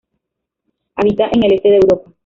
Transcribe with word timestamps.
Habita 0.95 1.27
en 1.31 1.43
el 1.43 1.53
este 1.53 1.69
de 1.69 1.75
Europa. 1.75 2.11